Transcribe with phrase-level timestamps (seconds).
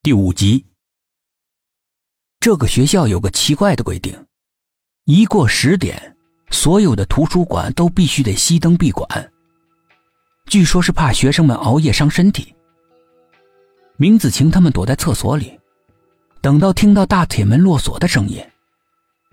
[0.00, 0.64] 第五集。
[2.38, 4.14] 这个学校有个奇怪的规定：
[5.04, 6.16] 一过十点，
[6.50, 9.08] 所有的图书馆都必须得熄灯闭馆。
[10.46, 12.54] 据说是怕学生们熬夜伤身体。
[13.96, 15.58] 明子晴他们躲在厕所里，
[16.40, 18.40] 等到听到大铁门落锁的声音，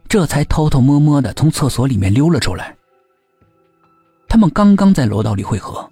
[0.10, 2.76] 这才偷偷摸摸的从厕所里面溜了出来。
[4.28, 5.88] 他们刚刚在楼道里汇合，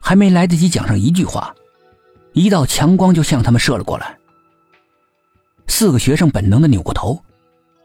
[0.00, 1.54] 还没来得及讲上一句话。
[2.34, 4.18] 一道强光就向他们射了过来，
[5.68, 7.24] 四个学生本能的扭过头，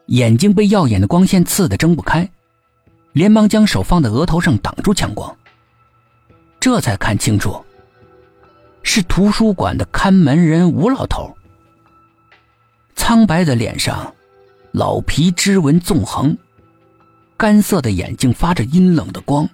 [0.08, 2.28] 眼睛被耀眼的光线刺得睁不开，
[3.14, 5.38] 连忙将手放在额头上挡住强光。
[6.60, 7.64] 这才看清楚，
[8.82, 11.32] 是图书馆的看门人吴老头。
[12.96, 14.14] 苍白的脸上，
[14.72, 16.36] 老皮织纹纵横，
[17.38, 19.48] 干涩的眼睛发着阴冷的光。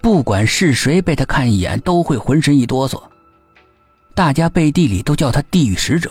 [0.00, 3.02] 不管是谁被他看一眼，都会浑身一哆嗦。
[4.14, 6.10] 大家背地里都叫他“地狱使者”，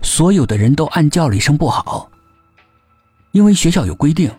[0.00, 2.08] 所有的人都暗叫了一声不好，
[3.32, 4.32] 因为学校有规定，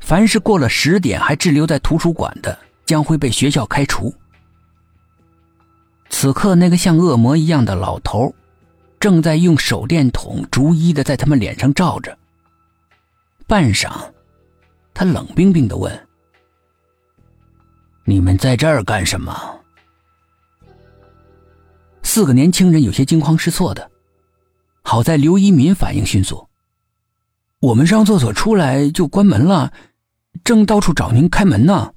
[0.00, 4.14] 凡是过了十点还滞留在图书馆的，将会被学校开除。
[6.08, 8.34] 此刻，那个像恶魔一样的老头，
[8.98, 12.16] 正在用手电筒逐一的在他们脸上照着。
[13.46, 13.90] 半晌，
[14.94, 16.08] 他冷冰冰的问
[18.04, 19.56] ：“你们在这儿干什么？”
[22.12, 23.88] 四个年轻人有些惊慌失措的，
[24.82, 26.48] 好在刘一民反应迅速。
[27.60, 29.72] 我们上厕所出来就关门了，
[30.42, 31.94] 正到处找您开门呢。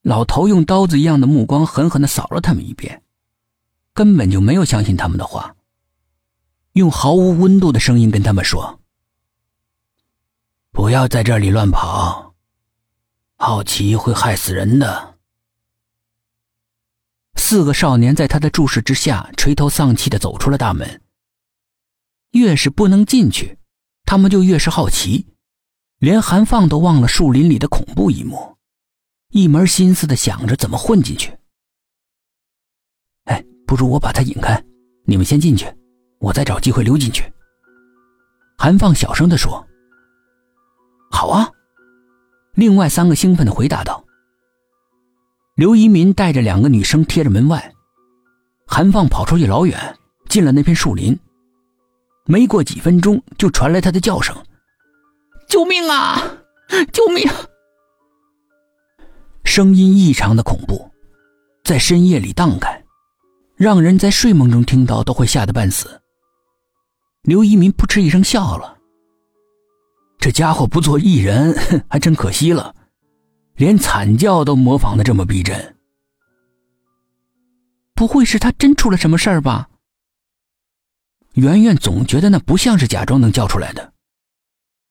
[0.00, 3.02] 老头用刀子一样的目光狠狠的扫了他们一遍，
[3.92, 5.54] 根本就没有相信他们的话，
[6.72, 8.80] 用毫无温度的声音跟他们说
[10.72, 12.34] ：“不要在这里乱跑，
[13.36, 15.16] 好奇会害死人的。”
[17.50, 21.00] 四个少年在他的注视之下，垂头丧气的走出了大门。
[22.32, 23.56] 越是不能进去，
[24.04, 25.26] 他们就越是好奇，
[25.96, 28.54] 连韩放都忘了树林里的恐怖一幕，
[29.30, 31.34] 一门心思的想着怎么混进去。
[33.24, 34.62] 哎，不如我把他引开，
[35.06, 35.74] 你们先进去，
[36.18, 37.24] 我再找机会溜进去。
[38.58, 39.66] 韩放小声的说
[41.10, 41.50] ：“好啊。”
[42.52, 44.04] 另外三个兴奋的回答道。
[45.58, 47.74] 刘一民带着两个女生贴着门外，
[48.64, 49.76] 韩放跑出去老远，
[50.28, 51.18] 进了那片树林。
[52.26, 54.32] 没过几分钟，就传来他的叫声
[55.50, 56.22] ：“救命啊！
[56.94, 57.28] 救命！”
[59.42, 60.88] 声音异常的恐怖，
[61.64, 62.84] 在深夜里荡开，
[63.56, 66.00] 让人在睡梦中听到都会吓得半死。
[67.22, 68.78] 刘一民扑哧一声笑了
[70.20, 71.52] ：“这家伙不做艺人，
[71.90, 72.72] 还真可惜了。”
[73.58, 75.76] 连惨叫都模仿的这么逼真，
[77.92, 79.68] 不会是他真出了什么事儿吧？
[81.34, 83.92] 圆圆总觉得那不像是假装能叫出来的，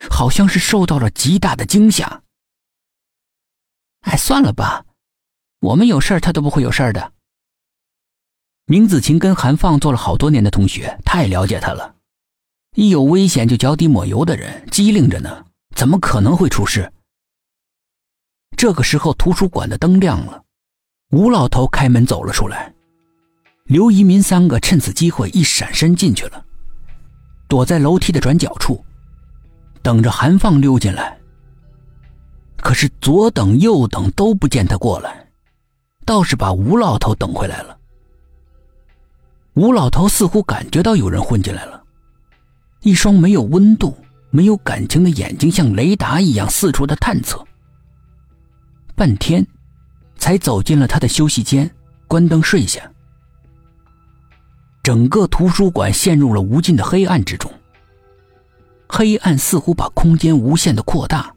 [0.10, 2.24] 好像是受到了极大的惊吓。
[4.02, 4.86] 哎，算了吧，
[5.62, 7.14] 我们有事儿他都不会有事儿的。
[8.66, 11.96] 明子晴跟韩放做了好多年的同学，太了解他了，
[12.76, 16.92] 一有危险就脚底抹油的人，机灵着呢，怎么可能会出事？
[18.58, 20.42] 这个时候，图书馆的灯亮了，
[21.12, 22.74] 吴老头开门走了出来，
[23.66, 26.44] 刘一民三个趁此机会一闪身进去了，
[27.48, 28.84] 躲在楼梯的转角处，
[29.84, 31.16] 等着韩放溜进来。
[32.60, 35.28] 可是左等右等都不见他过来，
[36.04, 37.78] 倒是把吴老头等回来了。
[39.54, 41.84] 吴老头似乎感觉到有人混进来了，
[42.82, 43.96] 一双没有温度、
[44.32, 47.46] 没有感情的眼睛像雷达一样四处的探测。
[48.98, 49.46] 半天，
[50.18, 51.70] 才走进了他的休息间，
[52.08, 52.82] 关灯睡下。
[54.82, 57.54] 整个图书馆陷入了无尽的黑暗之中。
[58.90, 61.32] 黑暗似乎把空间无限的扩大，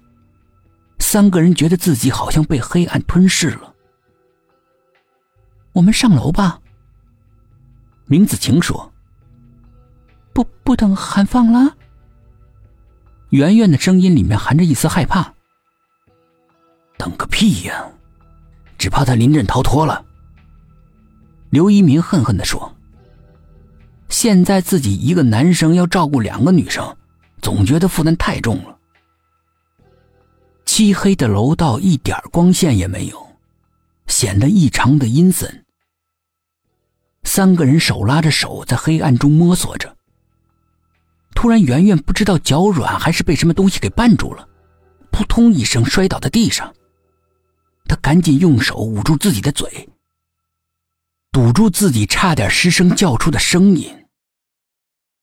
[1.01, 3.75] 三个人觉得自己好像被黑暗吞噬了。
[5.73, 6.59] 我们上楼吧。
[8.07, 8.91] 明子晴说
[10.33, 11.77] ：“不，不等韩放了。”
[13.29, 15.35] 圆圆的声音里面含着一丝害怕。
[17.01, 17.91] 等个屁呀！
[18.77, 20.05] 只怕他临阵逃脱了。
[21.49, 22.77] 刘一鸣恨恨的说
[24.11, 26.95] ：“现在自己一个男生要照顾两个女生，
[27.41, 28.77] 总觉得负担太重了。”
[30.67, 33.29] 漆黑的楼道一点光线也没有，
[34.07, 35.65] 显得异常的阴森。
[37.25, 39.97] 三个人手拉着手在黑暗中摸索着。
[41.35, 44.47] 突然，圆圆不知道脚软还是被什么东西给绊住了，
[45.11, 46.71] 扑通一声摔倒在地上。
[47.91, 49.89] 他赶紧用手捂住自己的嘴。
[51.33, 54.00] 堵住自己差点失声叫出的声音。